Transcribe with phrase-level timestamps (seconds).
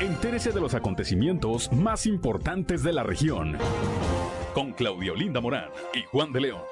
[0.00, 3.58] Entérese de los acontecimientos más importantes de la región.
[4.54, 6.62] Con Claudio Linda Morán y Juan de León.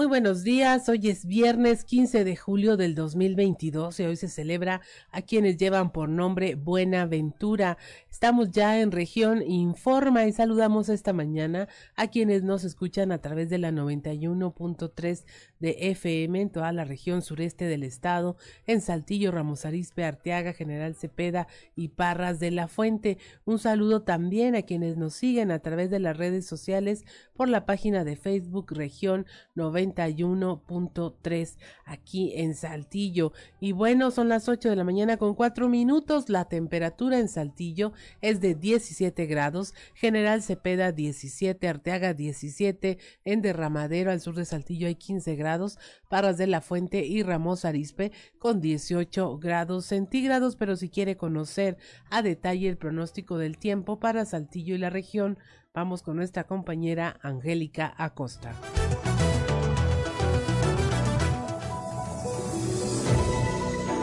[0.00, 4.80] Muy buenos días, hoy es viernes 15 de julio del 2022 y hoy se celebra
[5.10, 7.76] a quienes llevan por nombre Buenaventura.
[8.10, 13.50] Estamos ya en región Informa y saludamos esta mañana a quienes nos escuchan a través
[13.50, 15.24] de la 91.3
[15.58, 20.94] de FM en toda la región sureste del estado, en Saltillo, Ramos Arizpe, Arteaga, General
[20.94, 21.46] Cepeda
[21.76, 23.18] y Parras de la Fuente.
[23.44, 27.66] Un saludo también a quienes nos siguen a través de las redes sociales por la
[27.66, 29.89] página de Facebook Región 90
[31.22, 33.32] tres aquí en Saltillo.
[33.60, 36.28] Y bueno, son las 8 de la mañana con 4 minutos.
[36.28, 39.74] La temperatura en Saltillo es de 17 grados.
[39.94, 45.78] General Cepeda 17, Arteaga 17, en Derramadero al sur de Saltillo hay 15 grados.
[46.08, 50.56] Parras de la Fuente y Ramos Arispe con 18 grados centígrados.
[50.56, 51.76] Pero si quiere conocer
[52.10, 55.38] a detalle el pronóstico del tiempo para Saltillo y la región,
[55.74, 58.54] vamos con nuestra compañera Angélica Acosta.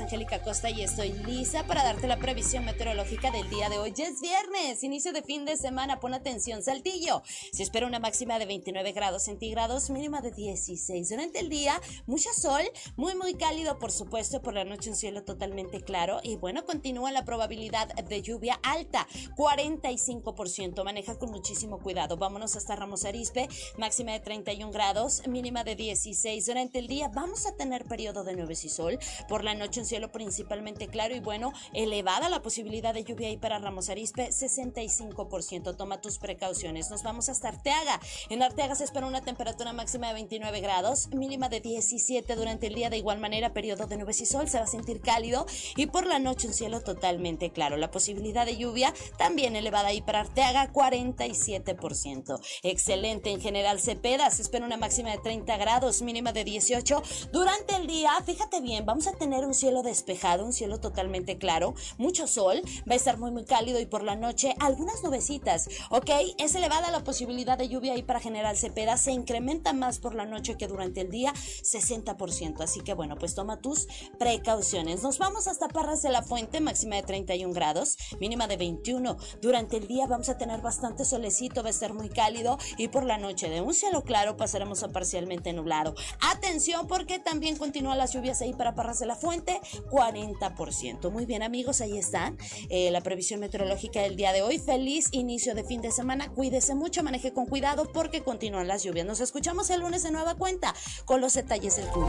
[0.00, 3.92] Angélica Costa y estoy lista para darte la previsión meteorológica del día de hoy.
[3.98, 6.00] Es viernes, inicio de fin de semana.
[6.00, 7.22] Pon atención, Saltillo.
[7.52, 11.10] Se espera una máxima de 29 grados centígrados, mínima de 16.
[11.10, 12.62] Durante el día, mucho sol,
[12.96, 14.40] muy, muy cálido, por supuesto.
[14.40, 16.20] Por la noche, un cielo totalmente claro.
[16.22, 19.06] Y bueno, continúa la probabilidad de lluvia alta,
[19.36, 20.84] 45%.
[20.84, 22.16] Maneja con muchísimo cuidado.
[22.16, 26.46] Vámonos hasta Ramos Arispe, máxima de 31 grados, mínima de 16.
[26.46, 28.98] Durante el día, vamos a tener periodo de nubes y sol.
[29.28, 33.36] Por la noche un cielo principalmente claro y bueno, elevada la posibilidad de lluvia ahí
[33.36, 35.76] para Ramos Arispe, 65%.
[35.76, 36.88] Toma tus precauciones.
[36.88, 38.00] Nos vamos hasta Arteaga.
[38.30, 42.74] En Arteaga se espera una temperatura máxima de 29 grados, mínima de 17 durante el
[42.74, 42.90] día.
[42.90, 46.06] De igual manera, periodo de nubes y sol, se va a sentir cálido y por
[46.06, 47.76] la noche un cielo totalmente claro.
[47.76, 52.40] La posibilidad de lluvia también elevada ahí para Arteaga, 47%.
[52.62, 57.02] Excelente en general Cepeda, se espera una máxima de 30 grados, mínima de 18.
[57.32, 61.38] Durante el día, fíjate bien, vamos a tener un un cielo despejado, un cielo totalmente
[61.38, 65.70] claro, mucho sol, va a estar muy muy cálido y por la noche algunas nubecitas,
[65.88, 66.10] ¿ok?
[66.36, 70.26] Es elevada la posibilidad de lluvia ahí para General Cepeda, se incrementa más por la
[70.26, 73.88] noche que durante el día, 60%, así que bueno, pues toma tus
[74.18, 75.02] precauciones.
[75.02, 79.16] Nos vamos hasta Parras de la Fuente, máxima de 31 grados, mínima de 21.
[79.40, 83.04] Durante el día vamos a tener bastante solecito, va a estar muy cálido y por
[83.04, 85.94] la noche de un cielo claro pasaremos a parcialmente nublado.
[86.20, 91.10] Atención porque también continúan las lluvias ahí para Parras de la Fuente 40%.
[91.10, 92.36] Muy bien amigos, ahí están
[92.68, 94.58] eh, la previsión meteorológica del día de hoy.
[94.58, 96.28] Feliz inicio de fin de semana.
[96.32, 99.06] Cuídese mucho, maneje con cuidado porque continúan las lluvias.
[99.06, 100.74] Nos escuchamos el lunes de nueva cuenta
[101.04, 102.08] con los detalles del club.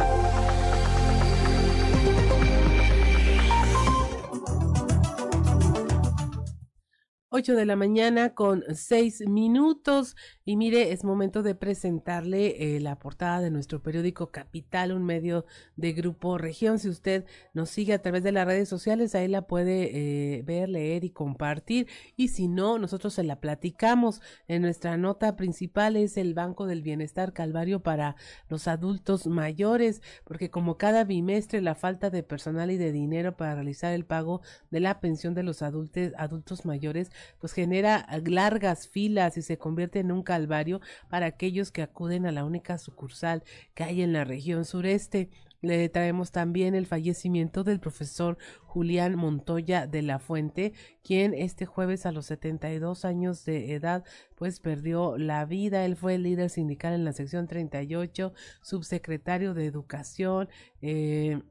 [7.35, 10.15] 8 de la mañana con 6 minutos.
[10.45, 15.43] Y mire, es momento de presentarle eh, la portada de nuestro periódico Capital, un medio
[15.75, 16.77] de Grupo Región.
[16.77, 20.69] Si usted nos sigue a través de las redes sociales, ahí la puede eh, ver,
[20.69, 21.87] leer y compartir.
[22.15, 24.21] Y si no, nosotros se la platicamos.
[24.47, 28.15] En nuestra nota principal es el Banco del Bienestar Calvario para
[28.47, 33.55] los adultos mayores, porque como cada bimestre la falta de personal y de dinero para
[33.55, 39.37] realizar el pago de la pensión de los adultos, adultos mayores pues genera largas filas
[39.37, 43.83] y se convierte en un calvario para aquellos que acuden a la única sucursal que
[43.83, 45.29] hay en la región sureste.
[45.63, 50.73] Le traemos también el fallecimiento del profesor Julián Montoya de la Fuente,
[51.03, 54.03] quien este jueves a los 72 años de edad
[54.35, 55.85] pues perdió la vida.
[55.85, 60.49] Él fue el líder sindical en la sección 38, subsecretario de Educación,
[60.81, 61.41] eh,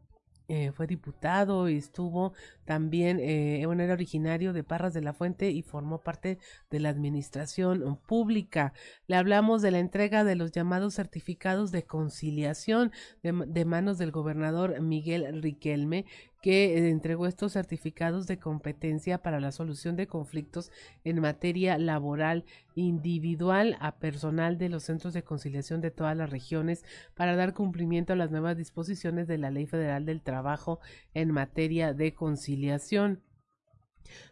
[0.54, 2.34] eh, fue diputado y estuvo
[2.66, 6.38] también, eh, bueno, era originario de Parras de la Fuente y formó parte
[6.70, 8.74] de la administración pública.
[9.06, 14.78] Le hablamos de la entrega de los llamados certificados de conciliación de manos del gobernador
[14.82, 16.04] Miguel Riquelme,
[16.42, 20.70] que eh, entregó estos certificados de competencia para la solución de conflictos
[21.04, 22.44] en materia laboral
[22.74, 26.84] individual a personal de los centros de conciliación de todas las regiones
[27.14, 30.80] para dar cumplimiento a las nuevas disposiciones de la Ley Federal del Trabajo
[31.14, 33.20] en materia de conciliación.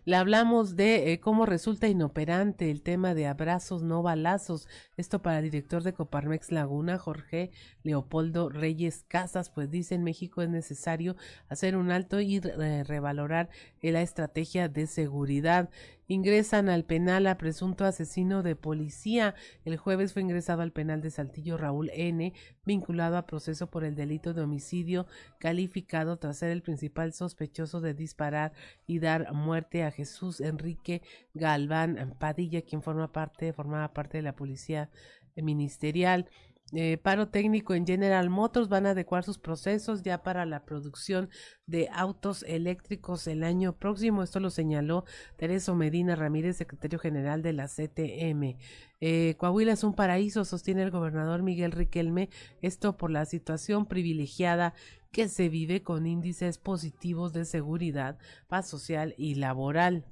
[0.04, 4.68] Le hablamos de eh, cómo resulta inoperante el tema de abrazos, no balazos.
[4.96, 7.50] Esto para el director de Coparmex Laguna, Jorge
[7.82, 11.16] Leopoldo Reyes Casas, pues dice en México es necesario
[11.48, 13.48] hacer un alto y revalorar
[13.82, 15.70] la estrategia de seguridad
[16.10, 19.36] ingresan al penal a presunto asesino de policía.
[19.64, 22.34] El jueves fue ingresado al penal de Saltillo Raúl N,
[22.66, 25.06] vinculado a proceso por el delito de homicidio
[25.38, 28.52] calificado tras ser el principal sospechoso de disparar
[28.88, 31.02] y dar muerte a Jesús Enrique
[31.32, 34.90] Galván Padilla, quien forma parte, formaba parte de la policía
[35.36, 36.28] ministerial.
[36.72, 41.28] Eh, paro técnico en General Motors van a adecuar sus procesos ya para la producción
[41.66, 44.22] de autos eléctricos el año próximo.
[44.22, 45.04] Esto lo señaló
[45.36, 48.56] Tereso Medina Ramírez, secretario general de la CTM.
[49.00, 52.28] Eh, Coahuila es un paraíso, sostiene el gobernador Miguel Riquelme,
[52.62, 54.74] esto por la situación privilegiada
[55.10, 60.04] que se vive con índices positivos de seguridad, paz social y laboral.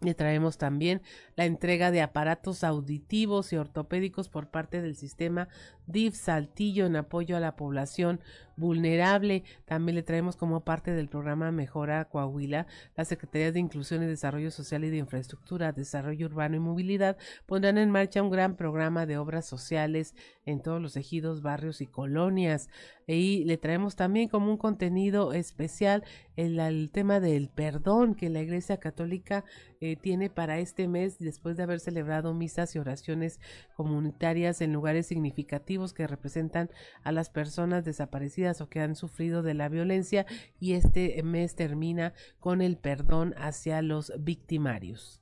[0.00, 1.00] Le traemos también
[1.36, 5.48] la entrega de aparatos auditivos y ortopédicos por parte del sistema
[5.86, 8.20] DIF Saltillo en apoyo a la población
[8.56, 9.44] vulnerable.
[9.66, 12.66] También le traemos como parte del programa Mejora Coahuila,
[12.96, 17.16] la Secretaría de Inclusión y Desarrollo Social y de Infraestructura, Desarrollo Urbano y Movilidad
[17.46, 20.14] pondrán en marcha un gran programa de obras sociales
[20.46, 22.68] en todos los ejidos, barrios y colonias.
[23.06, 26.02] Y le traemos también como un contenido especial
[26.36, 29.44] el, tema del perdón que la Iglesia Católica
[29.80, 33.40] eh, tiene para este mes después de haber celebrado misas y oraciones
[33.74, 36.70] comunitarias en lugares significativos que representan
[37.02, 40.26] a las personas desaparecidas o que han sufrido de la violencia
[40.58, 45.20] y este mes termina con el perdón hacia los victimarios.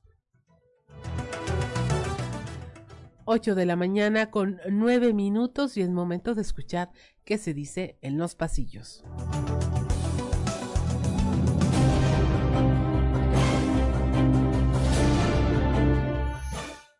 [3.26, 6.90] 8 de la mañana con 9 minutos y es momento de escuchar
[7.24, 9.02] qué se dice en los pasillos.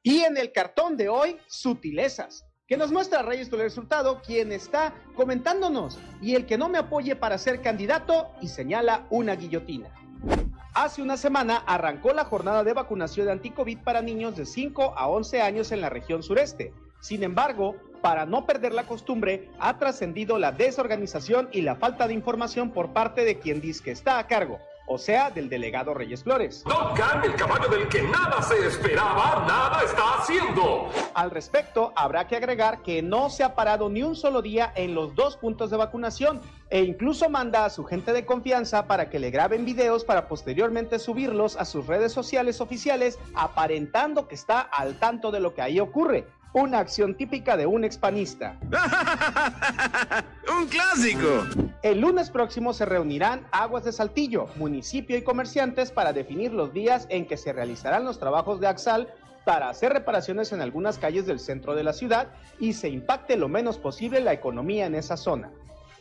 [0.07, 4.95] Y en el cartón de hoy, sutilezas, que nos muestra Reyes el resultado, quien está
[5.15, 9.91] comentándonos, y el que no me apoye para ser candidato y señala una guillotina.
[10.73, 15.09] Hace una semana arrancó la jornada de vacunación de anticovid para niños de 5 a
[15.09, 16.73] 11 años en la región sureste.
[17.01, 22.15] Sin embargo, para no perder la costumbre, ha trascendido la desorganización y la falta de
[22.15, 26.23] información por parte de quien dice que está a cargo, o sea, del delegado Reyes
[26.23, 26.65] Flores.
[27.23, 30.89] El caballo del que nada se esperaba, nada está haciendo.
[31.15, 34.95] Al respecto, habrá que agregar que no se ha parado ni un solo día en
[34.95, 36.41] los dos puntos de vacunación
[36.71, 40.99] e incluso manda a su gente de confianza para que le graben videos para posteriormente
[40.99, 45.81] subirlos a sus redes sociales oficiales aparentando que está al tanto de lo que ahí
[45.81, 48.57] ocurre una acción típica de un expanista.
[50.57, 51.45] ¡Un clásico!
[51.83, 57.07] El lunes próximo se reunirán Aguas de Saltillo, municipio y comerciantes para definir los días
[57.11, 59.13] en que se realizarán los trabajos de Axal
[59.45, 62.29] para hacer reparaciones en algunas calles del centro de la ciudad
[62.61, 65.51] y se impacte lo menos posible la economía en esa zona.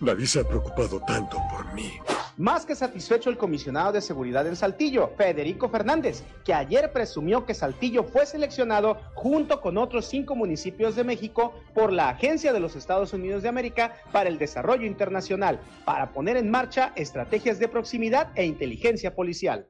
[0.03, 1.93] Nadie se ha preocupado tanto por mí.
[2.35, 7.53] Más que satisfecho el comisionado de seguridad en Saltillo, Federico Fernández, que ayer presumió que
[7.53, 12.75] Saltillo fue seleccionado junto con otros cinco municipios de México por la Agencia de los
[12.75, 18.31] Estados Unidos de América para el Desarrollo Internacional, para poner en marcha estrategias de proximidad
[18.35, 19.69] e inteligencia policial.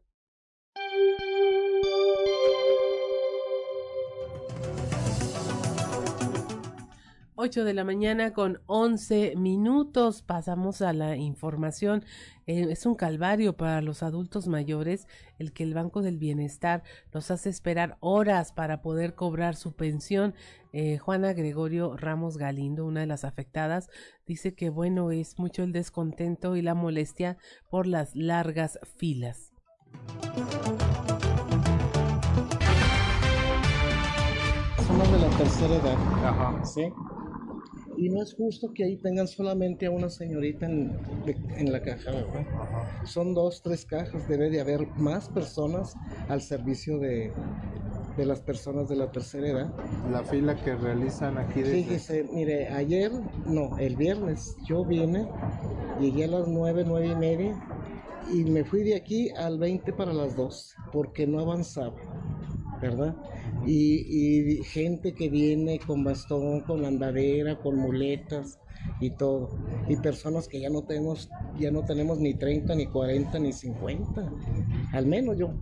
[7.43, 10.21] 8 de la mañana con 11 minutos.
[10.21, 12.05] Pasamos a la información.
[12.47, 15.09] Eh, es un calvario para los adultos mayores
[15.39, 20.35] el que el Banco del Bienestar los hace esperar horas para poder cobrar su pensión.
[20.71, 23.89] Eh, Juana Gregorio Ramos Galindo, una de las afectadas,
[24.25, 27.37] dice que bueno es mucho el descontento y la molestia
[27.69, 29.51] por las largas filas.
[34.87, 35.97] Somos de la tercera edad.
[36.23, 36.63] Ajá.
[36.63, 36.93] ¿Sí?
[37.97, 42.45] Y no es justo que ahí tengan solamente a una señorita en, la caja, ¿verdad?
[43.05, 45.95] Son dos, tres cajas, debe de haber más personas
[46.27, 47.31] al servicio de,
[48.17, 49.73] las personas de la tercera edad.
[50.11, 51.63] La fila que realizan aquí.
[51.63, 53.11] Fíjese, mire, ayer,
[53.45, 55.27] no, el viernes yo vine,
[55.99, 57.63] llegué a las nueve, nueve y media
[58.31, 61.95] y me fui de aquí al 20 para las dos porque no avanzaba,
[62.83, 63.15] ¿verdad?
[63.65, 68.59] y, gente que viene con bastón, con andadera, con muletas
[68.99, 69.49] y todo.
[69.87, 74.31] Y personas que ya no tenemos, ya no tenemos ni 30, ni 40, ni 50.
[74.91, 75.53] Al menos yo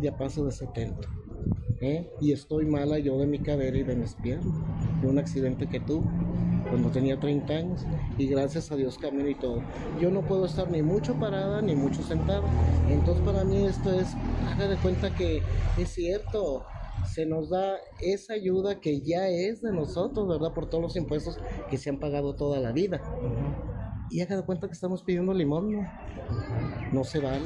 [0.00, 1.08] ya paso de 70.
[1.80, 2.08] ¿eh?
[2.20, 4.54] Y estoy mala yo de mi cadera y de mis piernas,
[5.00, 6.06] de un accidente que tuve.
[6.70, 7.84] Cuando tenía 30 años
[8.16, 9.62] y gracias a Dios camino y todo.
[10.00, 12.42] Yo no puedo estar ni mucho parada ni mucho sentada.
[12.88, 14.14] Entonces para mí esto es,
[14.48, 15.42] haga de cuenta que
[15.76, 16.64] es cierto,
[17.04, 20.54] se nos da esa ayuda que ya es de nosotros, ¿verdad?
[20.54, 23.00] Por todos los impuestos que se han pagado toda la vida.
[24.10, 25.88] Y haga de cuenta que estamos pidiendo limón, ¿no?
[26.92, 27.44] No se vale.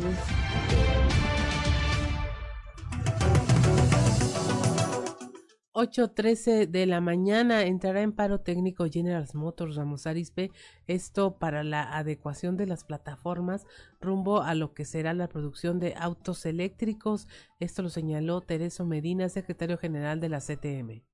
[5.85, 10.51] 8.13 de la mañana entrará en paro técnico General Motors Ramos Arispe,
[10.87, 13.67] esto para la adecuación de las plataformas
[14.01, 17.29] rumbo a lo que será la producción de autos eléctricos.
[17.61, 21.14] Esto lo señaló Tereso Medina, secretario general de la CTM.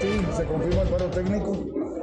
[0.00, 1.52] Sí, se confirma el paro técnico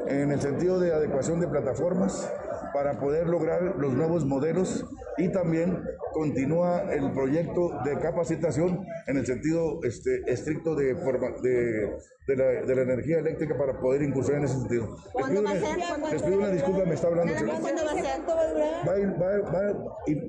[0.07, 2.29] en el sentido de adecuación de plataformas
[2.73, 4.85] para poder lograr los nuevos modelos
[5.17, 12.45] y también continúa el proyecto de capacitación en el sentido este, estricto de, de, la,
[12.65, 14.97] de, la, energía eléctrica para poder incursionar en ese sentido.
[15.13, 15.77] ¿Cuándo va a ser?
[16.11, 17.33] Les pido una disculpa, me está hablando.
[17.61, 18.21] ¿Cuándo va a ser?
[18.85, 19.73] Va, va, va,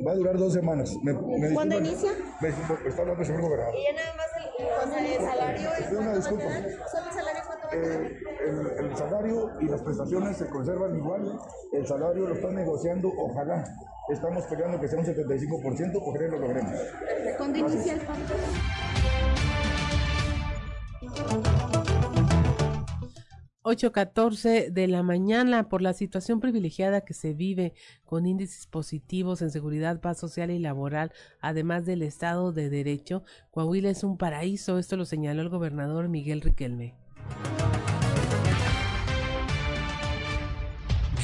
[0.06, 0.94] va a durar dos semanas.
[1.02, 2.12] Me, me ¿Cuándo inicia?
[2.40, 3.74] Me, me, está hablando el señor gobernador.
[3.74, 4.26] Y ya nada más
[4.96, 5.70] el, el salario.
[5.78, 6.44] Les pido una disculpa.
[7.76, 11.38] Eh, el, el, salario y las prestaciones se conservan igual.
[11.72, 13.64] El salario lo están negociando, ojalá.
[14.08, 16.80] Estamos peleando que sea un 75%, ojalá lo logremos.
[17.36, 18.34] ¿Cuándo inicia el pacto?
[23.66, 29.50] 8.14 de la mañana por la situación privilegiada que se vive con índices positivos en
[29.50, 34.96] seguridad, paz social y laboral, además del Estado de Derecho, Coahuila es un paraíso, esto
[34.96, 36.94] lo señaló el gobernador Miguel Riquelme.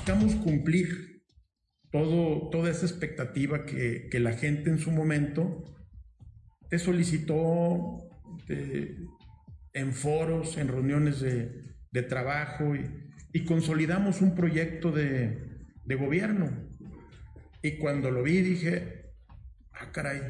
[0.05, 1.23] Buscamos cumplir
[1.93, 5.63] todo, toda esa expectativa que, que la gente en su momento
[6.69, 7.99] te solicitó
[9.73, 12.85] en foros, en reuniones de, de trabajo y,
[13.33, 15.39] y, consolidamos un proyecto de,
[15.85, 16.51] de, gobierno.
[17.63, 19.13] Y cuando lo vi dije,
[19.71, 20.21] ah, caray,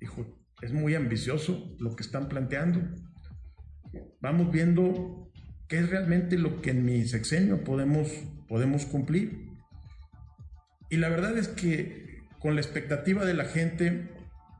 [0.00, 2.80] dijo, es muy ambicioso lo que están planteando.
[4.22, 5.30] Vamos viendo
[5.68, 8.08] qué es realmente lo que en mi sexenio podemos,
[8.52, 9.48] podemos cumplir.
[10.90, 14.10] Y la verdad es que con la expectativa de la gente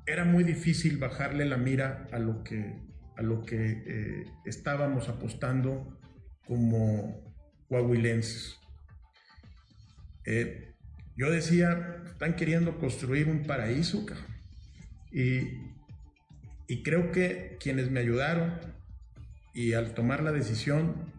[0.06, 2.74] era muy difícil bajarle la mira a lo que,
[3.18, 6.00] a lo que eh, estábamos apostando
[6.46, 7.22] como
[7.68, 8.58] coahuilenses.
[10.24, 10.72] Eh,
[11.14, 14.06] yo decía, están queriendo construir un paraíso,
[15.12, 15.40] y,
[16.66, 18.54] y creo que quienes me ayudaron
[19.52, 21.12] y al tomar la decisión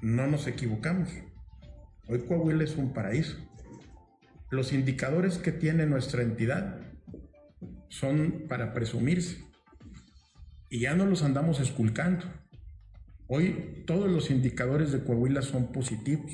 [0.00, 1.08] no nos equivocamos.
[2.08, 3.36] Hoy Coahuila es un paraíso.
[4.50, 6.80] Los indicadores que tiene nuestra entidad
[7.88, 9.44] son para presumirse
[10.68, 12.26] y ya no los andamos esculcando.
[13.28, 16.32] Hoy todos los indicadores de Coahuila son positivos.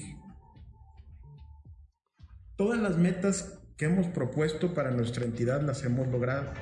[2.56, 6.52] Todas las metas que hemos propuesto para nuestra entidad las hemos logrado.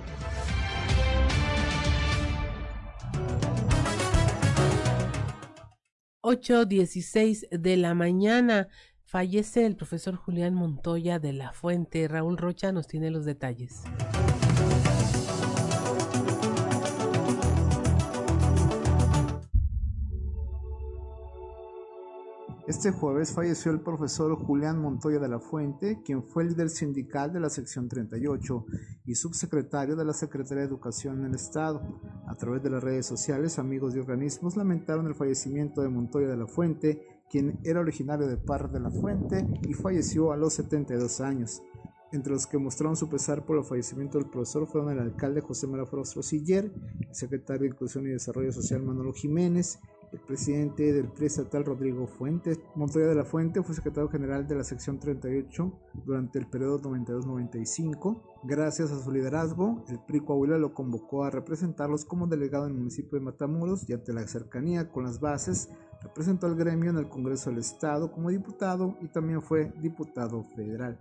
[6.66, 8.68] Dieciséis de la mañana
[9.16, 12.06] fallece el profesor Julián Montoya de la Fuente.
[12.06, 13.82] Raúl Rocha nos tiene los detalles.
[22.66, 27.40] Este jueves falleció el profesor Julián Montoya de la Fuente, quien fue líder sindical de
[27.40, 28.66] la sección 38
[29.06, 31.80] y subsecretario de la Secretaría de Educación en el Estado.
[32.26, 36.36] A través de las redes sociales, amigos y organismos lamentaron el fallecimiento de Montoya de
[36.36, 41.20] la Fuente, quien era originario de Parra de la Fuente y falleció a los 72
[41.20, 41.62] años.
[42.12, 45.66] Entre los que mostraron su pesar por el fallecimiento del profesor fueron el alcalde José
[45.66, 49.80] María Frostro Siller, el secretario de Inclusión y Desarrollo Social Manolo Jiménez,
[50.12, 52.60] el presidente del PRI estatal Rodrigo Fuentes.
[52.74, 55.72] Montoya de la Fuente fue secretario general de la sección 38
[56.04, 58.22] durante el periodo 92-95.
[58.44, 62.78] Gracias a su liderazgo, el PRI Coahuila lo convocó a representarlos como delegado en el
[62.78, 65.70] municipio de Matamoros y ante la cercanía con las bases,
[66.02, 70.98] representó al gremio en el Congreso del Estado como diputado y también fue diputado federal.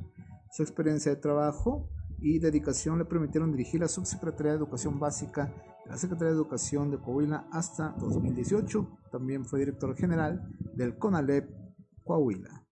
[0.51, 5.51] Su experiencia de trabajo y dedicación le permitieron dirigir la Subsecretaría de Educación Básica
[5.85, 8.99] la Secretaría de Educación de Coahuila hasta 2018.
[9.11, 11.49] También fue director general del CONALEP
[12.03, 12.64] Coahuila.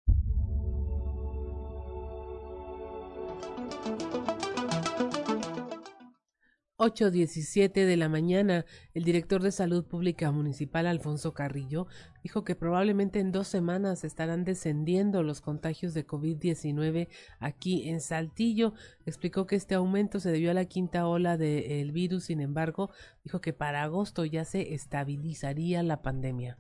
[6.84, 11.88] 8.17 de la mañana, el director de Salud Pública Municipal, Alfonso Carrillo,
[12.24, 17.08] dijo que probablemente en dos semanas estarán descendiendo los contagios de COVID-19
[17.40, 18.74] aquí en Saltillo.
[19.06, 22.90] Explicó que este aumento se debió a la quinta ola del virus, sin embargo,
[23.24, 26.58] dijo que para agosto ya se estabilizaría la pandemia.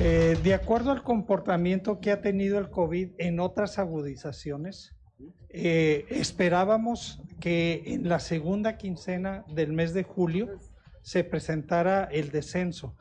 [0.00, 4.94] Eh, de acuerdo al comportamiento que ha tenido el COVID en otras agudizaciones,
[5.50, 10.58] eh, esperábamos que en la segunda quincena del mes de julio
[11.02, 12.96] se presentara el descenso.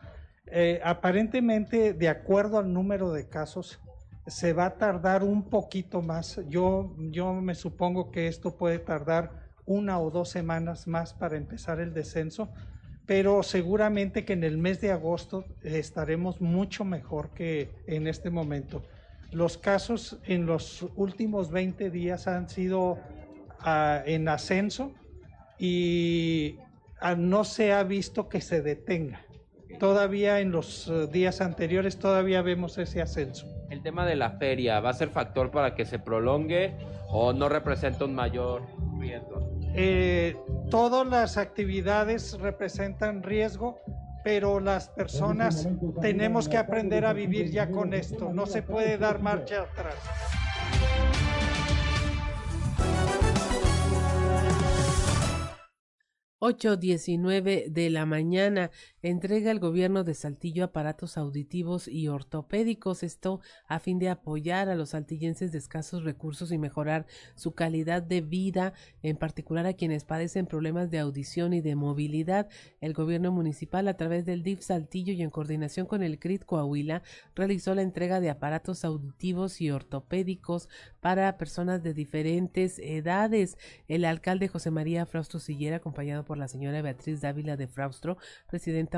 [0.47, 3.79] Eh, aparentemente, de acuerdo al número de casos,
[4.27, 6.39] se va a tardar un poquito más.
[6.47, 11.79] Yo, yo me supongo que esto puede tardar una o dos semanas más para empezar
[11.79, 12.49] el descenso,
[13.05, 18.83] pero seguramente que en el mes de agosto estaremos mucho mejor que en este momento.
[19.33, 22.99] Los casos en los últimos 20 días han sido
[23.59, 24.93] ah, en ascenso
[25.57, 26.57] y
[27.01, 29.21] ah, no se ha visto que se detenga.
[29.79, 33.47] Todavía en los eh, días anteriores todavía vemos ese ascenso.
[33.69, 36.75] El tema de la feria va a ser factor para que se prolongue
[37.09, 38.61] o no representa un mayor
[38.99, 39.57] riesgo.
[39.75, 40.35] Eh,
[40.69, 43.79] todas las actividades representan riesgo,
[44.23, 45.67] pero las personas
[46.01, 48.31] tenemos que aprender a vivir ya con esto.
[48.33, 49.95] No se puede dar marcha atrás.
[56.43, 58.69] 8.19 de la mañana
[59.03, 64.75] entrega el gobierno de Saltillo aparatos auditivos y ortopédicos, esto a fin de apoyar a
[64.75, 67.05] los saltillenses de escasos recursos y mejorar
[67.35, 72.47] su calidad de vida, en particular a quienes padecen problemas de audición y de movilidad.
[72.79, 77.03] El gobierno municipal a través del DIF Saltillo y en coordinación con el CRIT Coahuila
[77.35, 80.69] realizó la entrega de aparatos auditivos y ortopédicos
[81.01, 83.57] para personas de diferentes edades.
[83.89, 88.17] El alcalde José María Frausto Sillera, acompañado por la señora Beatriz Dávila de Fraustro,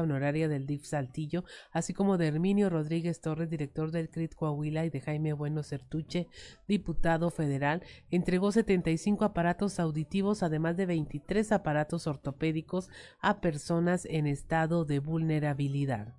[0.02, 4.90] honoraria del DIF Saltillo, así como de Herminio Rodríguez Torres, director del CRIT Coahuila, y
[4.90, 6.28] de Jaime Bueno Certuche,
[6.68, 14.86] diputado federal, entregó 75 aparatos auditivos, además de 23 aparatos ortopédicos a personas en estado
[14.86, 16.14] de vulnerabilidad.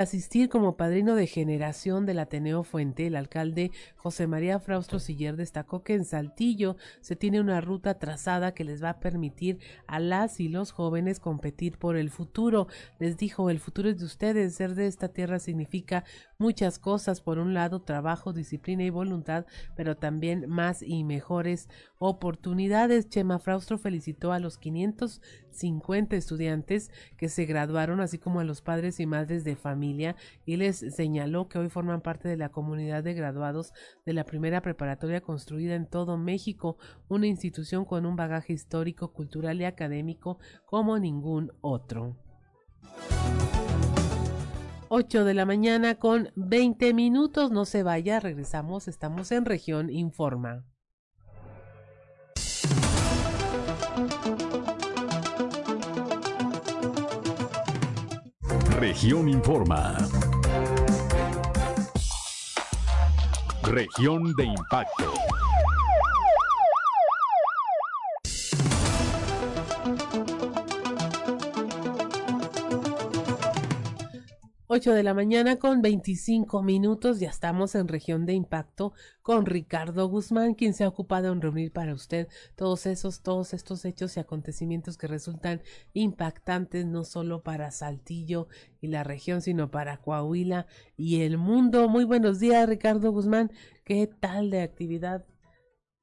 [0.00, 5.82] Asistir como padrino de generación del Ateneo Fuente, el alcalde José María Fraustro Siller destacó
[5.82, 10.40] que en Saltillo se tiene una ruta trazada que les va a permitir a las
[10.40, 12.66] y los jóvenes competir por el futuro.
[12.98, 16.04] Les dijo, el futuro es de ustedes, ser de esta tierra significa
[16.40, 23.08] muchas cosas, por un lado trabajo, disciplina y voluntad, pero también más y mejores oportunidades.
[23.08, 28.98] Chema Fraustro felicitó a los 550 estudiantes que se graduaron, así como a los padres
[28.98, 33.14] y madres de familia y les señaló que hoy forman parte de la comunidad de
[33.14, 33.72] graduados
[34.06, 39.60] de la primera preparatoria construida en todo México, una institución con un bagaje histórico, cultural
[39.60, 42.16] y académico como ningún otro.
[44.92, 47.52] 8 de la mañana con 20 minutos.
[47.52, 48.88] No se vaya, regresamos.
[48.88, 50.64] Estamos en región Informa.
[58.80, 59.96] Región Informa.
[63.62, 65.12] Región de Impacto.
[74.72, 80.06] 8 de la mañana con 25 minutos, ya estamos en región de impacto con Ricardo
[80.06, 84.20] Guzmán, quien se ha ocupado en reunir para usted todos esos, todos estos hechos y
[84.20, 85.60] acontecimientos que resultan
[85.92, 88.46] impactantes no solo para Saltillo
[88.80, 91.88] y la región, sino para Coahuila y el mundo.
[91.88, 93.50] Muy buenos días, Ricardo Guzmán.
[93.82, 95.24] ¿Qué tal de actividad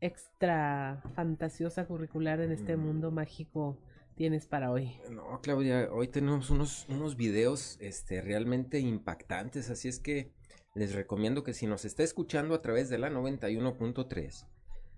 [0.02, 2.82] extra fantasiosa curricular en este mm.
[2.82, 3.78] mundo mágico
[4.18, 5.00] tienes para hoy?
[5.12, 10.34] No, Claudia, hoy tenemos unos, unos videos este, realmente impactantes, así es que
[10.76, 14.48] les recomiendo que si nos está escuchando a través de la 91.3,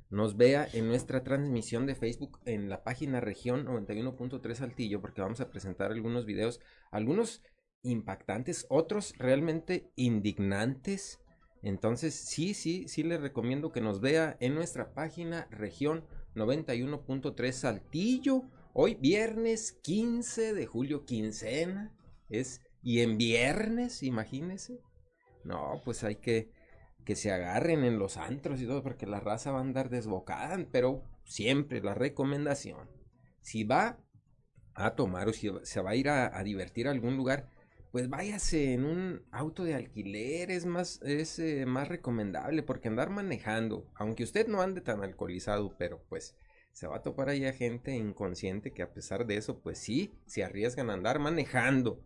[0.09, 5.41] nos vea en nuestra transmisión de Facebook en la página región 91.3 Saltillo, porque vamos
[5.41, 7.43] a presentar algunos videos, algunos
[7.83, 11.19] impactantes, otros realmente indignantes.
[11.61, 16.05] Entonces, sí, sí, sí les recomiendo que nos vea en nuestra página región
[16.35, 18.45] 91.3 Saltillo
[18.81, 21.93] Hoy viernes 15 de julio, quincena,
[22.29, 24.79] es, y en viernes, imagínense.
[25.43, 26.53] No, pues hay que
[27.03, 30.65] que se agarren en los antros y todo, porque la raza va a andar desbocada,
[30.71, 32.89] pero siempre la recomendación,
[33.41, 33.99] si va
[34.75, 37.49] a tomar o si se va a ir a, divertir a algún lugar,
[37.91, 43.09] pues váyase en un auto de alquiler, es más, es eh, más recomendable, porque andar
[43.09, 46.37] manejando, aunque usted no ande tan alcoholizado, pero pues
[46.79, 50.13] se va a topar ahí a gente inconsciente que a pesar de eso, pues sí,
[50.25, 52.01] se arriesgan a andar manejando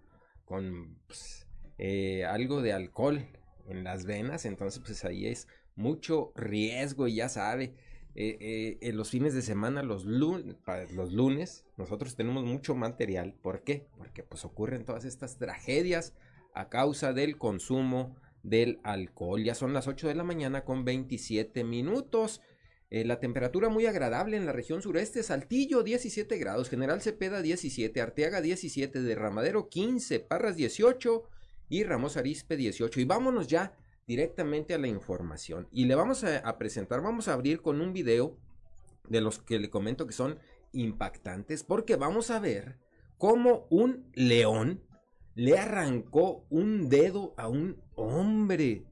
[0.46, 1.46] con pues,
[1.78, 3.24] eh, algo de alcohol
[3.68, 7.76] en las venas, entonces pues ahí es mucho riesgo y ya sabe.
[8.16, 10.56] Eh, eh, los fines de semana, los, lunes,
[10.92, 13.36] los lunes, nosotros tenemos mucho material.
[13.44, 13.86] ¿Por qué?
[13.96, 16.16] Porque pues ocurren todas estas tragedias
[16.56, 19.44] a causa del consumo del alcohol.
[19.44, 22.42] Ya son las 8 de la mañana con 27 minutos.
[22.94, 28.00] Eh, la temperatura muy agradable en la región sureste, Saltillo 17 grados, General Cepeda 17,
[28.00, 31.24] Arteaga 17, Derramadero 15, Parras 18
[31.70, 33.00] y Ramos Arispe 18.
[33.00, 33.76] Y vámonos ya
[34.06, 35.68] directamente a la información.
[35.72, 38.38] Y le vamos a, presentar, vamos a abrir con un video
[39.10, 40.38] de los que le comento que son
[40.72, 42.78] impactantes, porque vamos a ver
[43.18, 44.84] cómo un león
[45.34, 48.86] le arrancó un dedo a un hombre.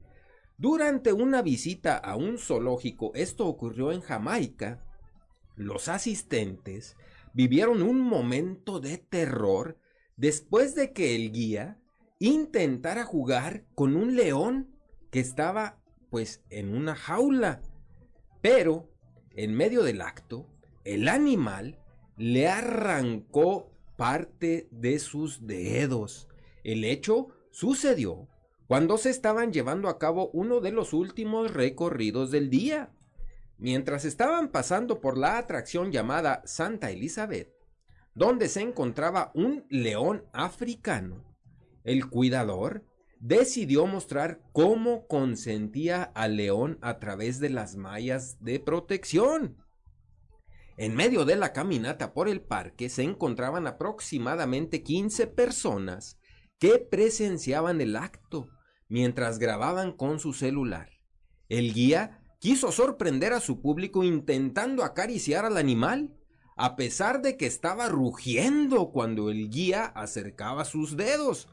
[0.62, 4.80] Durante una visita a un zoológico, esto ocurrió en Jamaica,
[5.56, 6.96] los asistentes
[7.34, 9.76] vivieron un momento de terror
[10.16, 11.80] después de que el guía
[12.20, 14.76] intentara jugar con un león
[15.10, 17.60] que estaba pues en una jaula.
[18.40, 18.88] Pero,
[19.34, 20.46] en medio del acto,
[20.84, 21.80] el animal
[22.16, 26.28] le arrancó parte de sus dedos.
[26.62, 28.28] El hecho sucedió
[28.72, 32.90] cuando se estaban llevando a cabo uno de los últimos recorridos del día.
[33.58, 37.52] Mientras estaban pasando por la atracción llamada Santa Elizabeth,
[38.14, 41.22] donde se encontraba un león africano,
[41.84, 42.82] el cuidador
[43.20, 49.62] decidió mostrar cómo consentía al león a través de las mallas de protección.
[50.78, 56.18] En medio de la caminata por el parque se encontraban aproximadamente 15 personas
[56.58, 58.48] que presenciaban el acto
[58.92, 60.90] mientras grababan con su celular.
[61.48, 66.14] El guía quiso sorprender a su público intentando acariciar al animal,
[66.58, 71.48] a pesar de que estaba rugiendo cuando el guía acercaba sus dedos.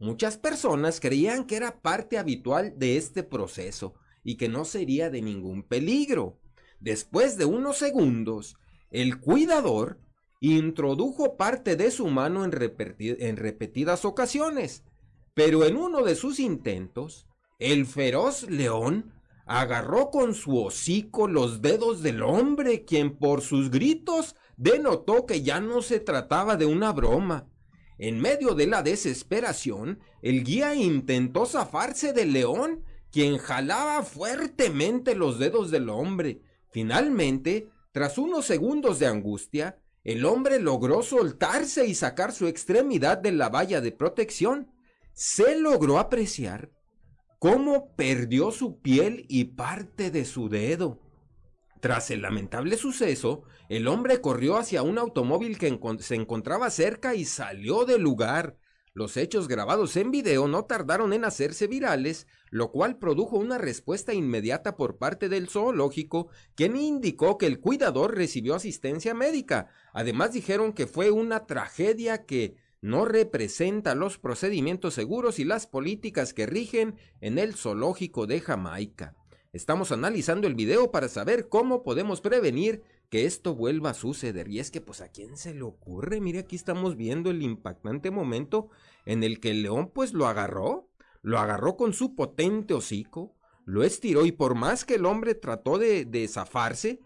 [0.00, 5.22] Muchas personas creían que era parte habitual de este proceso y que no sería de
[5.22, 6.42] ningún peligro.
[6.78, 8.56] Después de unos segundos,
[8.90, 9.98] el cuidador
[10.40, 14.84] introdujo parte de su mano en, repetidas ocasiones,
[15.34, 17.26] pero en uno de sus intentos,
[17.58, 19.12] el feroz león
[19.46, 25.60] agarró con su hocico los dedos del hombre, quien por sus gritos denotó que ya
[25.60, 27.48] no se trataba de una broma.
[27.98, 35.38] En medio de la desesperación, el guía intentó zafarse del león, quien jalaba fuertemente los
[35.38, 36.40] dedos del hombre.
[36.70, 43.32] Finalmente, tras unos segundos de angustia, el hombre logró soltarse y sacar su extremidad de
[43.32, 44.72] la valla de protección.
[45.14, 46.70] Se logró apreciar
[47.38, 51.00] cómo perdió su piel y parte de su dedo.
[51.80, 57.24] Tras el lamentable suceso, el hombre corrió hacia un automóvil que se encontraba cerca y
[57.24, 58.56] salió del lugar.
[58.94, 64.14] Los hechos grabados en video no tardaron en hacerse virales, lo cual produjo una respuesta
[64.14, 69.68] inmediata por parte del zoológico, quien indicó que el cuidador recibió asistencia médica.
[69.92, 76.34] Además dijeron que fue una tragedia que no representa los procedimientos seguros y las políticas
[76.34, 79.14] que rigen en el zoológico de Jamaica.
[79.52, 84.48] Estamos analizando el video para saber cómo podemos prevenir que esto vuelva a suceder.
[84.48, 86.20] Y es que, pues, ¿a quién se le ocurre?
[86.20, 88.70] Mire, aquí estamos viendo el impactante momento
[89.06, 90.88] en el que el león, pues, lo agarró,
[91.20, 95.78] lo agarró con su potente hocico, lo estiró y por más que el hombre trató
[95.78, 97.00] de, de zafarse,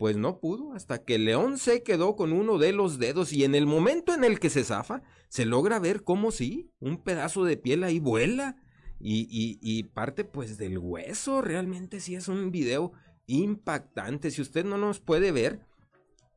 [0.00, 3.44] pues no pudo, hasta que el león se quedó con uno de los dedos y
[3.44, 7.44] en el momento en el que se zafa, se logra ver cómo sí, un pedazo
[7.44, 8.56] de piel ahí vuela
[8.98, 11.42] y, parte pues del hueso.
[11.42, 12.92] Realmente sí es un video
[13.26, 14.30] impactante.
[14.30, 15.66] Si usted no nos puede ver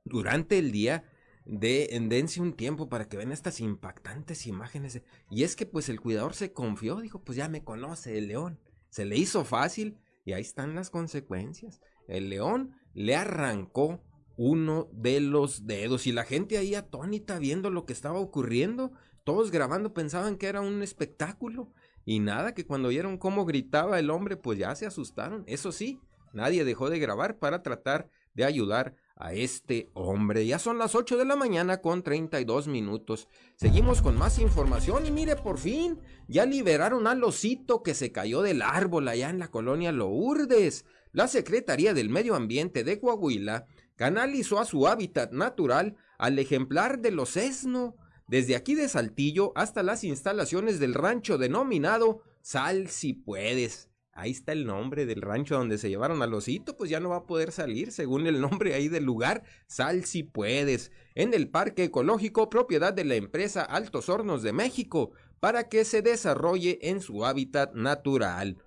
[0.03, 1.05] durante el día,
[1.45, 5.01] de, dense un tiempo para que vean estas impactantes imágenes.
[5.29, 8.59] Y es que pues el cuidador se confió, dijo, pues ya me conoce el león.
[8.89, 11.79] Se le hizo fácil y ahí están las consecuencias.
[12.09, 14.01] El león le arrancó
[14.35, 18.91] uno de los dedos y la gente ahí atónita viendo lo que estaba ocurriendo.
[19.23, 21.71] Todos grabando pensaban que era un espectáculo
[22.05, 25.43] y nada, que cuando vieron cómo gritaba el hombre, pues ya se asustaron.
[25.47, 26.01] Eso sí,
[26.33, 30.45] nadie dejó de grabar para tratar de ayudar a este hombre.
[30.45, 33.29] Ya son las 8 de la mañana con 32 minutos.
[33.55, 38.41] Seguimos con más información y mire, por fin, ya liberaron al osito que se cayó
[38.41, 40.85] del árbol allá en la colonia Lourdes.
[41.13, 47.11] La Secretaría del Medio Ambiente de Coahuila canalizó a su hábitat natural al ejemplar de
[47.11, 47.95] los esno
[48.27, 53.89] desde aquí de Saltillo hasta las instalaciones del rancho denominado Sal si puedes.
[54.11, 57.17] Ahí está el nombre del rancho donde se llevaron al osito, pues ya no va
[57.17, 61.83] a poder salir, según el nombre ahí del lugar, Sal si puedes, en el Parque
[61.83, 67.23] Ecológico, propiedad de la empresa Altos Hornos de México, para que se desarrolle en su
[67.23, 68.57] hábitat natural.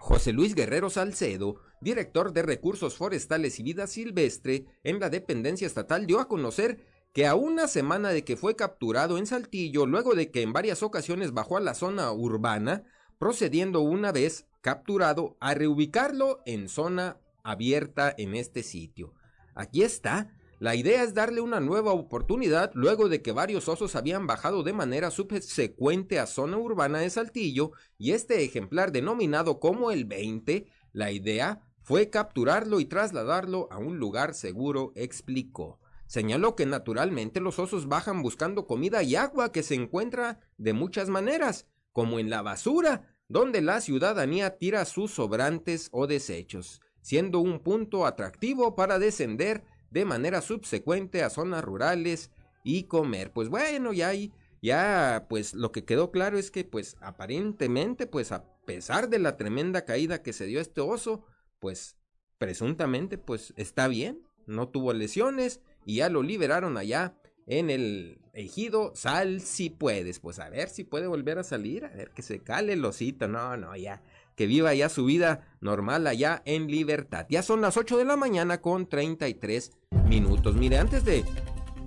[0.00, 6.06] José Luis Guerrero Salcedo, director de Recursos Forestales y Vida Silvestre en la dependencia estatal,
[6.06, 10.30] dio a conocer que a una semana de que fue capturado en Saltillo, luego de
[10.30, 12.84] que en varias ocasiones bajó a la zona urbana,
[13.18, 19.14] procediendo una vez capturado a reubicarlo en zona abierta en este sitio.
[19.54, 20.37] Aquí está.
[20.60, 24.72] La idea es darle una nueva oportunidad luego de que varios osos habían bajado de
[24.72, 31.12] manera subsecuente a zona urbana de Saltillo y este ejemplar denominado como el 20, la
[31.12, 35.78] idea fue capturarlo y trasladarlo a un lugar seguro, explicó.
[36.06, 41.08] Señaló que naturalmente los osos bajan buscando comida y agua que se encuentra de muchas
[41.08, 47.60] maneras, como en la basura, donde la ciudadanía tira sus sobrantes o desechos, siendo un
[47.60, 52.30] punto atractivo para descender de manera subsecuente a zonas rurales
[52.64, 53.32] y comer.
[53.32, 58.32] Pues bueno, ya ahí, ya pues lo que quedó claro es que pues aparentemente pues
[58.32, 61.24] a pesar de la tremenda caída que se dio este oso,
[61.58, 61.96] pues
[62.38, 68.92] presuntamente pues está bien, no tuvo lesiones y ya lo liberaron allá en el ejido,
[68.94, 72.40] sal si puedes, pues a ver si puede volver a salir, a ver que se
[72.42, 74.02] cale el osito, no, no, ya,
[74.38, 77.26] que viva ya su vida normal allá en libertad.
[77.28, 79.72] Ya son las 8 de la mañana con 33
[80.08, 80.54] minutos.
[80.54, 81.24] Mire, antes de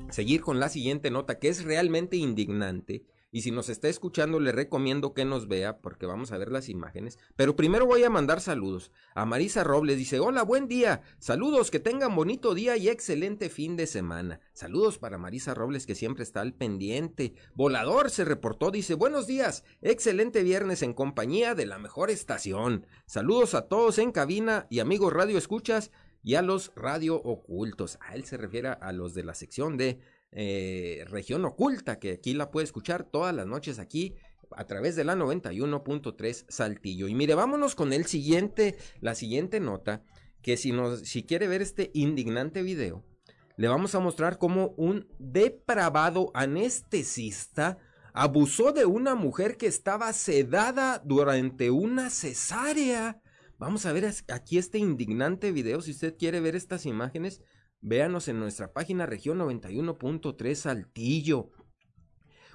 [0.10, 4.52] seguir con la siguiente nota, que es realmente indignante, y si nos está escuchando, le
[4.52, 7.18] recomiendo que nos vea porque vamos a ver las imágenes.
[7.36, 8.92] Pero primero voy a mandar saludos.
[9.16, 11.02] A Marisa Robles dice, hola, buen día.
[11.18, 14.42] Saludos, que tengan bonito día y excelente fin de semana.
[14.52, 17.34] Saludos para Marisa Robles que siempre está al pendiente.
[17.56, 19.64] Volador se reportó, dice, buenos días.
[19.82, 22.86] Excelente viernes en compañía de la mejor estación.
[23.06, 25.92] Saludos a todos en cabina y amigos radio escuchas
[26.24, 27.98] y a los radio ocultos.
[28.02, 30.00] A él se refiere a los de la sección de
[30.32, 34.16] eh, región oculta, que aquí la puede escuchar todas las noches aquí
[34.56, 37.08] a través de la 91.3 Saltillo.
[37.08, 40.04] Y mire, vámonos con el siguiente, la siguiente nota,
[40.42, 43.04] que si nos, si quiere ver este indignante video,
[43.58, 47.78] le vamos a mostrar cómo un depravado anestesista
[48.14, 53.22] abusó de una mujer que estaba sedada durante una cesárea.
[53.58, 57.42] Vamos a ver aquí este indignante video, si usted quiere ver estas imágenes,
[57.82, 61.52] Véanos en nuestra página región 91.3 Saltillo.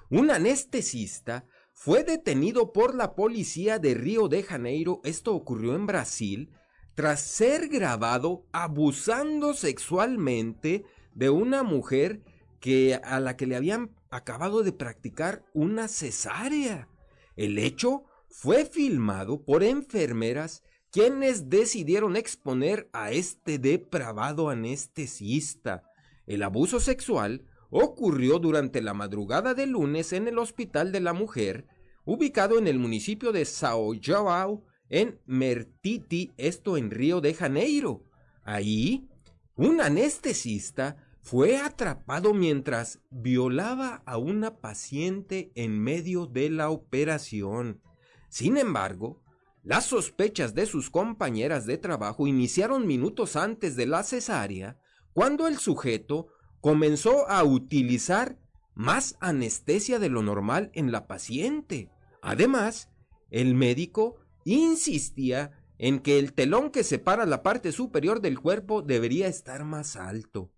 [0.08, 6.50] Un anestesista fue detenido por la policía de Río de Janeiro, esto ocurrió en Brasil,
[6.94, 12.22] tras ser grabado abusando sexualmente de una mujer
[12.60, 16.88] que a la que le habían acabado de practicar una cesárea.
[17.34, 20.62] El hecho fue filmado por enfermeras
[20.96, 25.82] quienes decidieron exponer a este depravado anestesista.
[26.26, 31.66] El abuso sexual ocurrió durante la madrugada de lunes en el Hospital de la Mujer,
[32.06, 38.06] ubicado en el municipio de Sao João, en Mertiti, esto en Río de Janeiro.
[38.42, 39.06] Ahí,
[39.54, 47.82] un anestesista fue atrapado mientras violaba a una paciente en medio de la operación.
[48.30, 49.25] Sin embargo,
[49.66, 54.78] las sospechas de sus compañeras de trabajo iniciaron minutos antes de la cesárea,
[55.12, 56.28] cuando el sujeto
[56.60, 58.38] comenzó a utilizar
[58.76, 61.90] más anestesia de lo normal en la paciente.
[62.22, 62.90] Además,
[63.28, 69.26] el médico insistía en que el telón que separa la parte superior del cuerpo debería
[69.26, 70.52] estar más alto.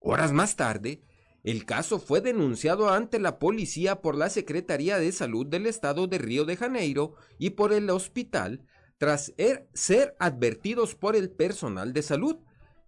[0.00, 1.02] Horas más tarde,
[1.44, 6.18] el caso fue denunciado ante la policía por la Secretaría de Salud del Estado de
[6.18, 8.64] Río de Janeiro y por el hospital
[8.98, 12.36] tras er, ser advertidos por el personal de salud.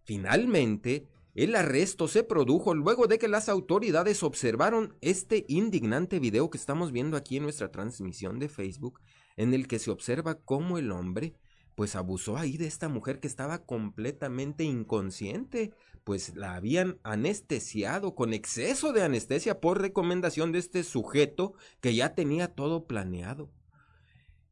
[0.02, 6.58] Finalmente, el arresto se produjo luego de que las autoridades observaron este indignante video que
[6.58, 9.00] estamos viendo aquí en nuestra transmisión de Facebook,
[9.36, 11.34] en el que se observa cómo el hombre
[11.80, 15.72] pues abusó ahí de esta mujer que estaba completamente inconsciente
[16.04, 22.14] pues la habían anestesiado con exceso de anestesia por recomendación de este sujeto que ya
[22.14, 23.50] tenía todo planeado.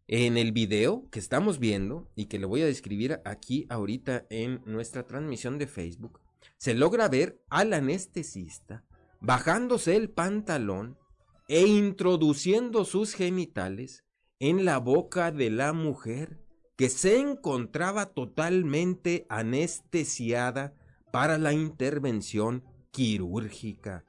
[0.06, 4.62] En el video que estamos viendo y que le voy a describir aquí ahorita en
[4.64, 6.22] nuestra transmisión de Facebook,
[6.56, 8.86] se logra ver al anestesista
[9.20, 10.96] bajándose el pantalón
[11.46, 14.06] e introduciendo sus genitales
[14.38, 16.47] en la boca de la mujer
[16.78, 20.74] que se encontraba totalmente anestesiada
[21.12, 22.62] para la intervención
[22.92, 24.04] quirúrgica.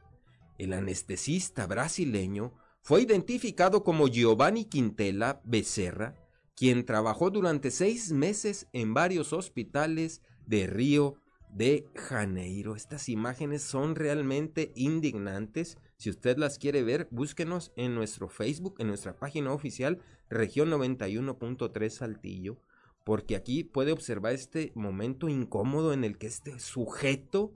[0.60, 6.16] el anestesista brasileño, fue identificado como Giovanni Quintela Becerra,
[6.56, 11.16] quien trabajó durante seis meses en varios hospitales de Río
[11.50, 12.76] de Janeiro.
[12.76, 15.78] Estas imágenes son realmente indignantes.
[15.98, 21.90] Si usted las quiere ver, búsquenos en nuestro Facebook, en nuestra página oficial, región 91.3
[21.90, 22.62] Saltillo,
[23.04, 27.54] porque aquí puede observar este momento incómodo en el que este sujeto,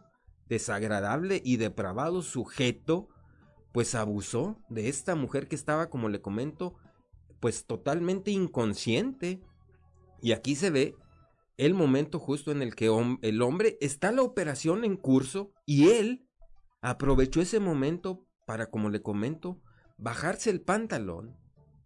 [0.47, 3.09] desagradable y depravado sujeto,
[3.71, 6.75] pues abusó de esta mujer que estaba, como le comento,
[7.39, 9.41] pues totalmente inconsciente.
[10.21, 10.95] Y aquí se ve
[11.57, 12.89] el momento justo en el que
[13.21, 16.27] el hombre está la operación en curso y él
[16.81, 19.61] aprovechó ese momento para, como le comento,
[19.97, 21.42] bajarse el pantalón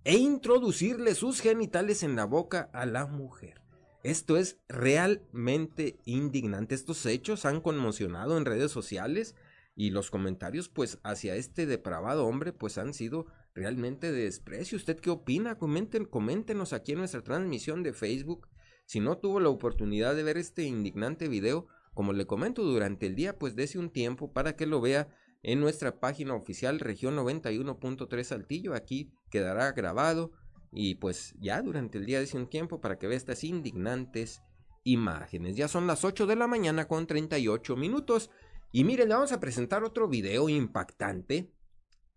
[0.08, 3.62] e introducirle sus genitales en la boca a la mujer.
[4.04, 6.76] Esto es realmente indignante.
[6.76, 9.36] Estos hechos han conmocionado en redes sociales
[9.76, 14.78] y los comentarios pues hacia este depravado hombre pues han sido realmente de desprecio.
[14.78, 15.58] ¿Usted qué opina?
[15.58, 18.48] Comenten, coméntenos aquí en nuestra transmisión de Facebook.
[18.86, 23.15] Si no tuvo la oportunidad de ver este indignante video, como le comento durante el
[23.15, 25.10] día, pues dese un tiempo para que lo vea
[25.47, 28.73] en nuestra página oficial región 91.3 Saltillo.
[28.73, 30.33] Aquí quedará grabado
[30.73, 34.41] y pues ya durante el día dese un tiempo para que vea estas indignantes
[34.83, 35.55] imágenes.
[35.55, 38.29] Ya son las 8 de la mañana con 38 minutos.
[38.73, 41.49] Y miren, le vamos a presentar otro video impactante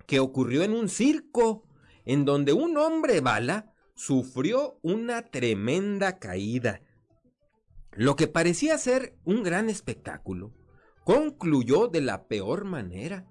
[0.09, 1.63] que ocurrió en un circo,
[2.05, 6.83] en donde un hombre bala sufrió una tremenda caída.
[7.93, 10.53] Lo que parecía ser un gran espectáculo
[11.11, 13.27] concluyó de la peor manera,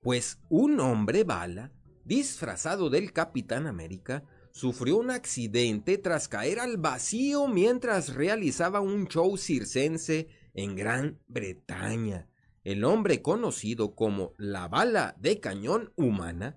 [0.00, 1.72] pues un hombre bala,
[2.06, 9.36] disfrazado del Capitán América, sufrió un accidente tras caer al vacío mientras realizaba un show
[9.36, 12.30] circense en Gran Bretaña.
[12.64, 16.56] El hombre conocido como la bala de cañón humana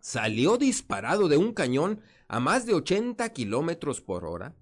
[0.00, 4.54] salió disparado de un cañón a más de 80 kilómetros por hora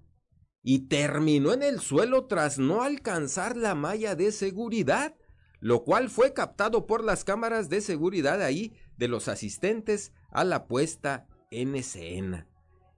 [0.63, 5.15] y terminó en el suelo tras no alcanzar la malla de seguridad,
[5.59, 10.67] lo cual fue captado por las cámaras de seguridad ahí de los asistentes a la
[10.67, 12.47] puesta en escena.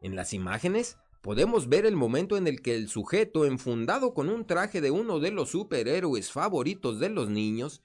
[0.01, 4.45] En las imágenes podemos ver el momento en el que el sujeto, enfundado con un
[4.45, 7.83] traje de uno de los superhéroes favoritos de los niños,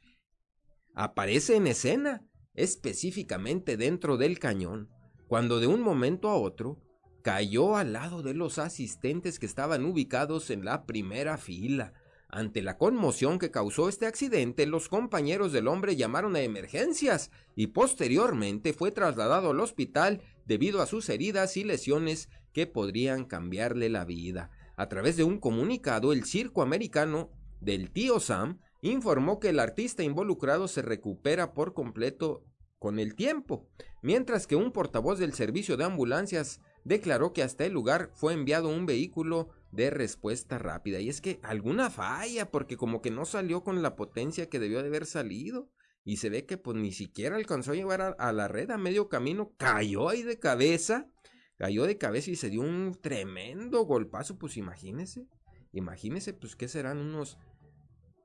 [0.94, 4.88] aparece en escena, específicamente dentro del cañón,
[5.28, 6.80] cuando de un momento a otro
[7.22, 11.92] cayó al lado de los asistentes que estaban ubicados en la primera fila.
[12.36, 17.68] Ante la conmoción que causó este accidente, los compañeros del hombre llamaron a emergencias y
[17.68, 24.04] posteriormente fue trasladado al hospital debido a sus heridas y lesiones que podrían cambiarle la
[24.04, 24.50] vida.
[24.76, 27.30] A través de un comunicado, el circo americano
[27.62, 32.44] del tío Sam informó que el artista involucrado se recupera por completo
[32.78, 33.66] con el tiempo,
[34.02, 38.68] mientras que un portavoz del servicio de ambulancias declaró que hasta el lugar fue enviado
[38.68, 41.00] un vehículo de respuesta rápida.
[41.00, 44.80] Y es que alguna falla, porque como que no salió con la potencia que debió
[44.82, 45.68] de haber salido.
[46.04, 49.08] Y se ve que pues ni siquiera alcanzó a llevar a, la red a medio
[49.08, 51.10] camino, cayó ahí de cabeza,
[51.58, 55.26] cayó de cabeza y se dio un tremendo golpazo, pues imagínese,
[55.72, 57.38] imagínese pues que serán unos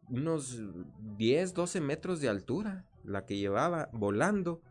[0.09, 0.61] unos
[1.17, 4.61] 10, 12 metros de altura, la que llevaba volando.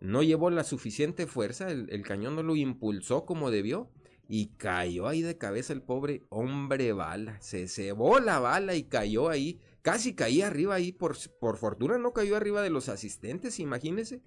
[0.00, 3.90] No llevó la suficiente fuerza, el, cañón no lo impulsó como debió
[4.28, 7.40] y cayó ahí de cabeza el pobre hombre bala.
[7.42, 12.12] Se cebó la bala y cayó ahí, casi caía arriba ahí, por, por fortuna no
[12.12, 14.22] cayó arriba de los asistentes, imagínese.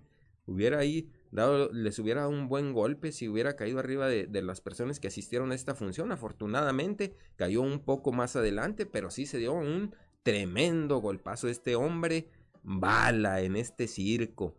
[0.45, 4.41] Hubiera ahí dado, les hubiera dado un buen golpe si hubiera caído arriba de, de,
[4.41, 6.11] las personas que asistieron a esta función.
[6.11, 12.29] Afortunadamente cayó un poco más adelante, pero sí se dio un tremendo golpazo este hombre
[12.61, 14.55] bala en este circo.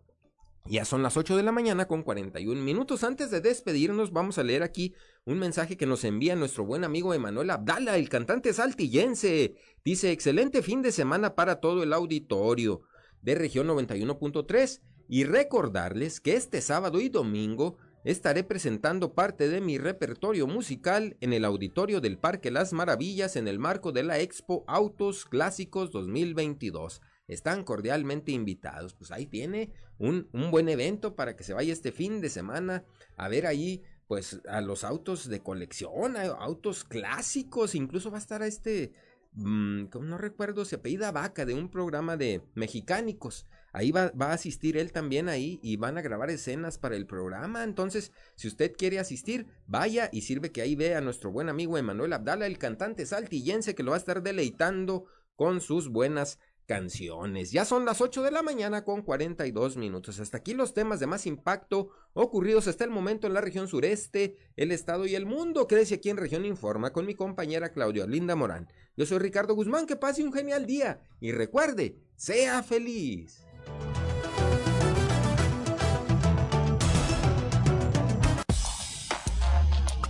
[0.66, 3.04] Ya son las 8 de la mañana con 41 minutos.
[3.04, 4.94] Antes de despedirnos, vamos a leer aquí
[5.26, 9.56] un mensaje que nos envía nuestro buen amigo Emanuel Abdala, el cantante saltillense.
[9.84, 12.80] Dice, excelente fin de semana para todo el auditorio
[13.20, 19.76] de región 91.3 y recordarles que este sábado y domingo estaré presentando parte de mi
[19.76, 24.64] repertorio musical en el auditorio del Parque Las Maravillas en el marco de la Expo
[24.66, 27.02] Autos Clásicos 2022.
[27.26, 28.94] Están cordialmente invitados.
[28.94, 32.84] Pues ahí tiene un, un buen evento para que se vaya este fin de semana
[33.16, 38.20] a ver ahí pues a los autos de colección, a autos clásicos, incluso va a
[38.20, 38.92] estar a este,
[39.32, 43.46] mmm, no recuerdo, se apellida Vaca de un programa de mexicánicos.
[43.72, 47.06] Ahí va, va, a asistir él también ahí y van a grabar escenas para el
[47.06, 47.64] programa.
[47.64, 51.76] Entonces, si usted quiere asistir, vaya y sirve que ahí vea a nuestro buen amigo
[51.76, 57.52] Emanuel Abdala, el cantante saltillense que lo va a estar deleitando con sus buenas canciones.
[57.52, 60.18] Ya son las 8 de la mañana con 42 minutos.
[60.18, 64.36] Hasta aquí los temas de más impacto ocurridos hasta el momento en la región sureste,
[64.56, 65.66] el estado y el mundo.
[65.66, 68.68] Quédese aquí en Región Informa con mi compañera Claudia Linda Morán.
[68.96, 73.44] Yo soy Ricardo Guzmán, que pase un genial día y recuerde, sea feliz.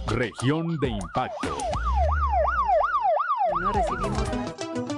[0.06, 1.58] Región de impacto.
[3.60, 4.93] No recibimos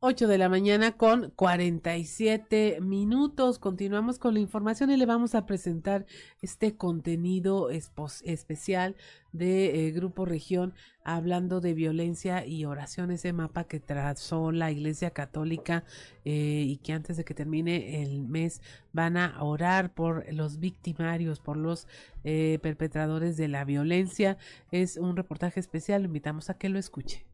[0.00, 3.58] 8 de la mañana con 47 minutos.
[3.58, 6.06] Continuamos con la información y le vamos a presentar
[6.40, 8.94] este contenido especial
[9.32, 10.72] de eh, Grupo Región
[11.02, 15.82] hablando de violencia y oraciones, ese mapa que trazó la Iglesia Católica
[16.24, 21.40] eh, y que antes de que termine el mes van a orar por los victimarios,
[21.40, 21.88] por los
[22.22, 24.38] eh, perpetradores de la violencia.
[24.70, 27.26] Es un reportaje especial, invitamos a que lo escuche.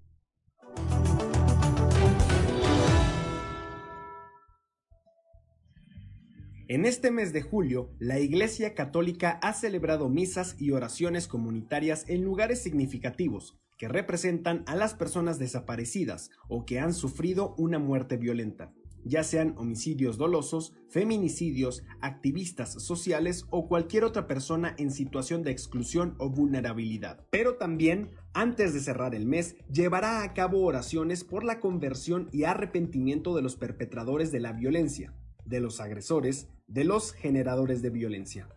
[6.67, 12.25] En este mes de julio, la Iglesia Católica ha celebrado misas y oraciones comunitarias en
[12.25, 18.73] lugares significativos que representan a las personas desaparecidas o que han sufrido una muerte violenta,
[19.05, 26.15] ya sean homicidios dolosos, feminicidios, activistas sociales o cualquier otra persona en situación de exclusión
[26.19, 27.27] o vulnerabilidad.
[27.29, 32.45] Pero también, antes de cerrar el mes, llevará a cabo oraciones por la conversión y
[32.45, 35.13] arrepentimiento de los perpetradores de la violencia,
[35.45, 38.49] de los agresores, de los generadores de violencia.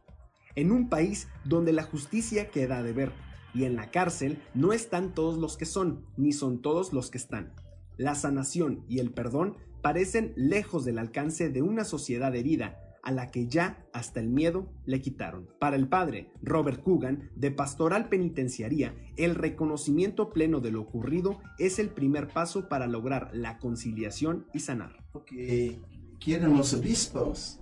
[0.55, 3.11] En un país donde la justicia queda de ver
[3.53, 7.17] y en la cárcel no están todos los que son, ni son todos los que
[7.17, 7.53] están.
[7.97, 13.31] La sanación y el perdón parecen lejos del alcance de una sociedad herida a la
[13.31, 15.47] que ya hasta el miedo le quitaron.
[15.59, 21.79] Para el padre Robert Coogan, de Pastoral Penitenciaría, el reconocimiento pleno de lo ocurrido es
[21.79, 25.05] el primer paso para lograr la conciliación y sanar.
[25.13, 25.79] Lo que
[26.19, 27.61] quieren los obispos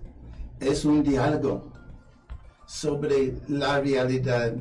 [0.60, 1.72] es un diálogo
[2.66, 4.54] sobre la realidad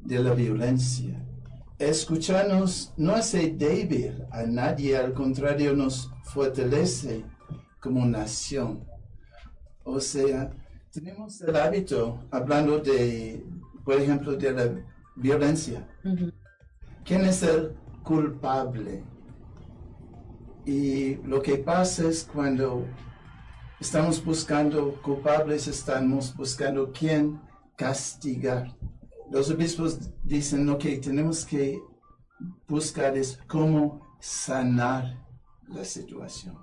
[0.00, 1.24] de la violencia.
[1.78, 7.24] Escucharnos no hace débil a nadie, al contrario nos fortalece
[7.80, 8.84] como nación.
[9.84, 10.50] O sea,
[10.92, 13.44] tenemos el hábito, hablando de,
[13.84, 14.70] por ejemplo, de la
[15.14, 15.86] violencia.
[17.04, 19.04] ¿Quién es el culpable?
[20.66, 22.84] Y lo que pasa es cuando
[23.80, 27.40] estamos buscando culpables, estamos buscando quién
[27.76, 28.74] castigar.
[29.30, 31.80] Los obispos dicen, lo que tenemos que
[32.66, 35.24] buscar es cómo sanar
[35.68, 36.56] la situación.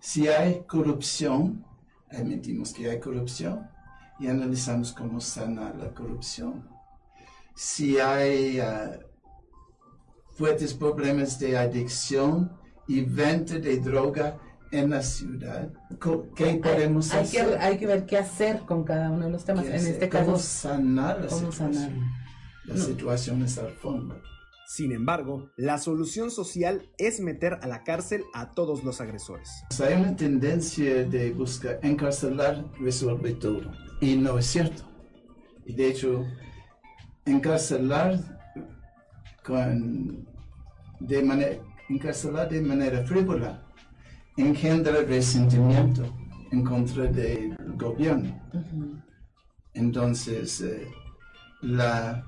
[0.00, 1.64] Si hay corrupción,
[2.10, 3.68] admitimos que hay corrupción
[4.18, 6.68] y analizamos cómo sanar la corrupción.
[7.54, 8.98] Si hay uh,
[10.32, 12.52] fuertes problemas de adicción
[12.88, 14.38] y venta de droga
[14.72, 15.70] en la ciudad,
[16.34, 17.46] ¿qué podemos hay, hacer?
[17.46, 19.66] Que, hay que ver qué hacer con cada uno de los temas.
[19.66, 21.74] En este caso, ¿Cómo sanar la ¿cómo situación?
[21.74, 21.92] sanar?
[22.64, 24.20] La situación es al fondo.
[24.66, 29.50] Sin embargo, la solución social es meter a la cárcel a todos los agresores.
[29.84, 33.70] Hay una tendencia de buscar encarcelar resuelve todo.
[34.00, 34.84] Y no es cierto.
[35.66, 36.24] Y de hecho,
[37.26, 38.18] encarcelar
[39.44, 40.26] con
[41.00, 41.56] de manera
[41.88, 43.71] encarcelar de manera frívola
[44.36, 46.04] engendra resentimiento
[46.50, 48.40] en contra del gobierno.
[49.74, 50.86] Entonces, eh,
[51.62, 52.22] las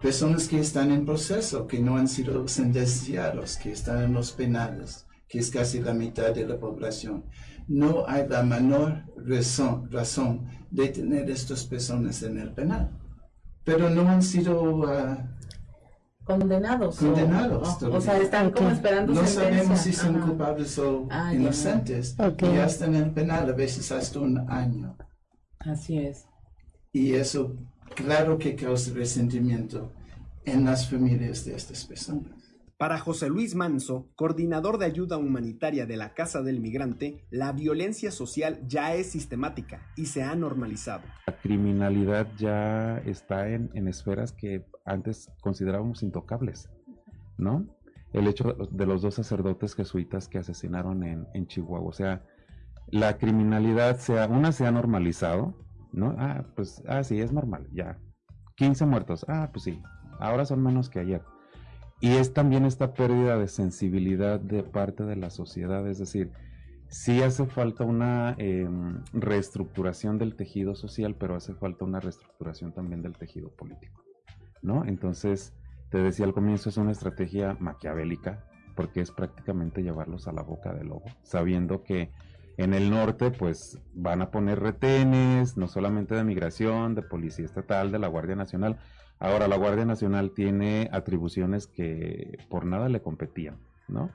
[0.00, 5.06] personas que están en proceso, que no han sido sentenciados, que están en los penales,
[5.28, 7.24] que es casi la mitad de la población,
[7.68, 12.90] no hay la menor razón, razón de tener estas personas en el penal.
[13.64, 15.37] Pero no han sido ah,
[16.28, 17.02] condenados.
[17.02, 17.68] o- condenados.
[17.68, 18.00] o, o todavía.
[18.02, 19.42] sea, están como esperando No sentencia.
[19.58, 20.26] sabemos si son Ajá.
[20.26, 22.14] culpables o Ah, inocentes.
[22.20, 22.42] Ok.
[22.42, 24.96] Y ya están en el penal, a veces hasta un año.
[25.58, 26.26] Así es.
[26.92, 27.56] Y eso,
[27.96, 29.92] claro que causa resentimiento
[30.44, 32.37] en las familias de estas personas.
[32.78, 38.12] Para José Luis Manso, coordinador de ayuda humanitaria de la Casa del Migrante, la violencia
[38.12, 41.02] social ya es sistemática y se ha normalizado.
[41.26, 46.70] La criminalidad ya está en, en esferas que antes considerábamos intocables,
[47.36, 47.66] ¿no?
[48.12, 52.22] El hecho de los dos sacerdotes jesuitas que asesinaron en, en Chihuahua, o sea,
[52.86, 55.58] la criminalidad, sea, una se ha normalizado,
[55.92, 56.14] ¿no?
[56.16, 57.98] Ah, pues, ah, sí, es normal, ya.
[58.54, 59.82] 15 muertos, ah, pues sí,
[60.20, 61.22] ahora son menos que ayer.
[62.00, 66.30] Y es también esta pérdida de sensibilidad de parte de la sociedad, es decir,
[66.88, 73.02] sí hace falta una em, reestructuración del tejido social, pero hace falta una reestructuración también
[73.02, 74.04] del tejido político,
[74.62, 74.84] ¿no?
[74.84, 75.52] Entonces,
[75.90, 78.44] te decía al comienzo, es una estrategia maquiavélica
[78.74, 82.10] porque es prácticamente llevarlos a la boca del lobo, sabiendo que
[82.58, 87.90] en el norte pues van a poner retenes, no solamente de migración, de policía estatal,
[87.90, 88.78] de la Guardia Nacional.
[89.20, 93.58] Ahora la Guardia Nacional tiene atribuciones que por nada le competían,
[93.88, 94.10] ¿no?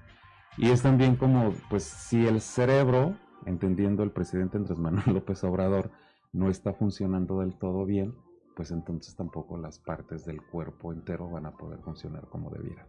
[0.57, 5.91] Y es también como, pues si el cerebro, entendiendo el presidente Andrés Manuel López Obrador,
[6.31, 8.15] no está funcionando del todo bien,
[8.55, 12.85] pues entonces tampoco las partes del cuerpo entero van a poder funcionar como debieran.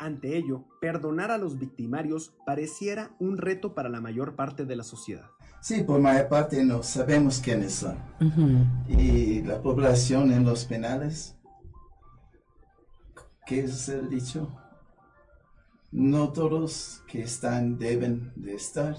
[0.00, 4.82] Ante ello, perdonar a los victimarios pareciera un reto para la mayor parte de la
[4.82, 5.30] sociedad.
[5.60, 7.96] Sí, por mayor parte no sabemos quiénes son.
[8.88, 11.38] Y la población en los penales,
[13.46, 14.54] ¿qué es el dicho?
[15.92, 18.96] No todos que están deben de estar.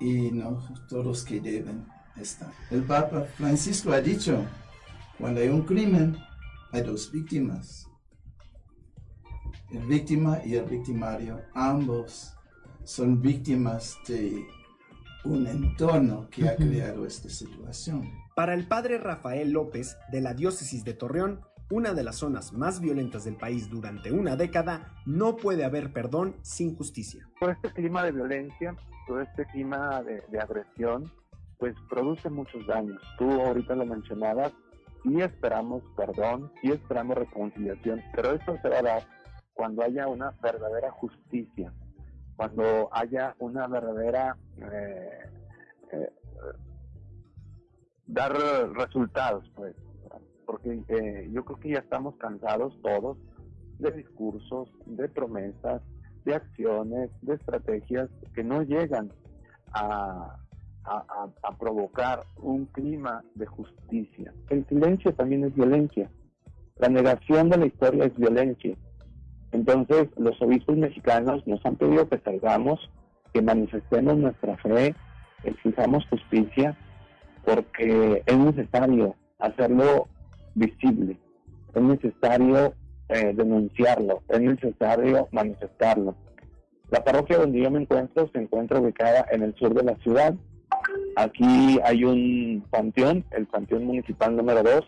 [0.00, 2.52] Y no todos que deben estar.
[2.70, 4.44] El Papa Francisco ha dicho,
[5.18, 6.16] cuando hay un crimen,
[6.72, 7.88] hay dos víctimas
[9.74, 12.34] el víctima y el victimario, ambos
[12.84, 14.46] son víctimas de
[15.24, 18.08] un entorno que ha creado esta situación.
[18.36, 21.40] Para el padre Rafael López, de la diócesis de Torreón,
[21.74, 26.36] una de las zonas más violentas del país durante una década, no puede haber perdón
[26.42, 27.28] sin justicia.
[27.40, 28.76] Todo este clima de violencia,
[29.08, 31.10] todo este clima de, agresión,
[31.58, 33.02] pues produce muchos daños.
[33.18, 34.52] Tú ahorita lo mencionabas,
[35.02, 39.02] y esperamos perdón, y esperamos reconciliación, pero esto se va a dar
[39.52, 41.72] cuando haya una verdadera justicia,
[42.36, 45.30] cuando haya una verdadera eh,
[45.90, 46.12] eh,
[48.06, 48.32] dar
[48.74, 49.74] resultados, pues,
[50.46, 53.18] porque eh, yo creo que ya estamos cansados todos
[53.78, 55.82] de discursos, de promesas,
[56.24, 59.12] de acciones, de estrategias que no llegan
[59.72, 60.36] a,
[60.84, 64.32] a, provocar un clima de justicia.
[64.50, 66.10] El silencio también es violencia.
[66.76, 68.76] La negación de la historia es violencia.
[69.52, 72.80] Entonces, los obispos mexicanos nos han pedido que salgamos,
[73.32, 74.94] que manifestemos nuestra fe,
[75.44, 76.76] exijamos justicia,
[77.44, 80.08] porque es necesario hacerlo
[80.54, 81.16] visible,
[81.74, 82.74] es necesario
[83.08, 86.14] eh, denunciarlo, es necesario manifestarlo.
[86.90, 90.34] La parroquia donde yo me encuentro se encuentra ubicada en el sur de la ciudad.
[91.16, 94.84] Aquí hay un panteón, el panteón municipal número 2,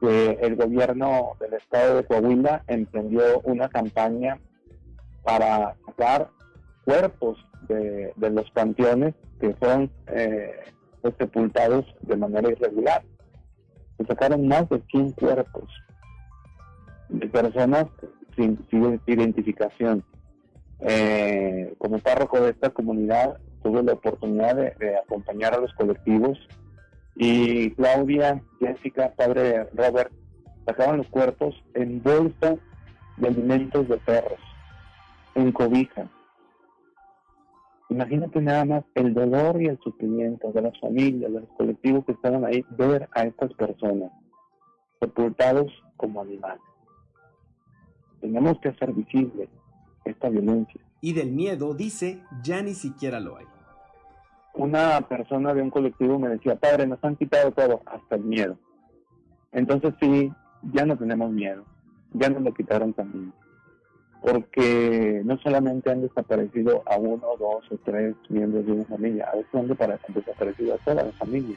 [0.00, 4.38] que el gobierno del estado de Coahuila emprendió una campaña
[5.22, 6.28] para sacar
[6.84, 10.52] cuerpos de, los panteones que fueron eh,
[11.00, 13.02] pues, sepultados de manera irregular.
[14.06, 15.68] Sacaron más de 100 cuerpos
[17.08, 17.86] de personas
[18.36, 18.58] sin,
[19.06, 20.04] identificación.
[20.80, 26.38] Eh, como párroco de esta comunidad tuve la oportunidad de acompañar a los colectivos
[27.14, 30.12] y Claudia, Jessica, padre Robert,
[30.66, 32.56] sacaban los cuerpos en bolsa
[33.18, 34.40] de alimentos de perros,
[35.34, 36.08] en cobija.
[37.92, 42.12] Imagínate nada más el dolor y el sufrimiento de las familias, de los colectivos que
[42.12, 44.10] estaban ahí, ver a estas personas
[45.00, 46.62] sepultados como animales.
[48.20, 49.48] Tenemos que hacer visible
[50.04, 50.80] esta violencia.
[51.00, 53.46] Y del miedo, dice, ya ni siquiera lo hay
[54.54, 58.58] una persona de un colectivo me decía, padre, nos han quitado todo, hasta el miedo.
[59.52, 60.32] Entonces sí,
[60.72, 61.64] ya no tenemos miedo,
[62.12, 63.32] ya nos lo quitaron también.
[64.22, 69.36] Porque no solamente han desaparecido a uno, dos o tres miembros de una familia, a
[69.36, 69.66] veces han
[70.14, 71.56] desaparecido a toda la familia.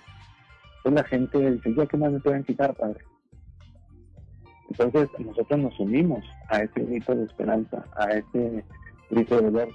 [0.78, 3.04] Entonces la gente dice, ¿ya qué más me pueden quitar, padre?
[4.70, 8.64] Entonces nosotros nos unimos a ese grito de esperanza, a ese
[9.10, 9.70] grito de dolor.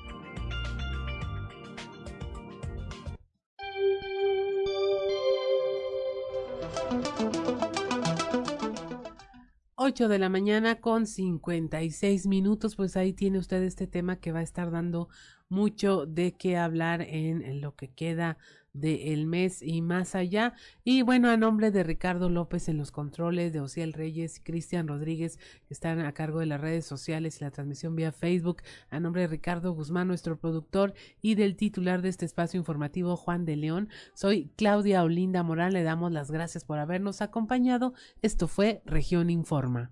[9.90, 14.38] 8 de la mañana con 56 minutos, pues ahí tiene usted este tema que va
[14.38, 15.08] a estar dando
[15.48, 18.38] mucho de qué hablar en, lo que queda
[18.72, 20.54] del mes y más allá.
[20.84, 24.88] Y bueno, a nombre de Ricardo López en los controles, de Ociel Reyes y Cristian
[24.88, 29.00] Rodríguez, que están a cargo de las redes sociales y la transmisión vía Facebook, a
[29.00, 33.56] nombre de Ricardo Guzmán, nuestro productor, y del titular de este espacio informativo, Juan de
[33.56, 37.94] León, soy Claudia Olinda Morán, le damos las gracias por habernos acompañado.
[38.22, 39.90] Esto fue Región Informa.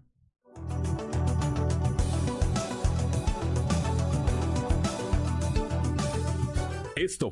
[7.00, 7.26] Esto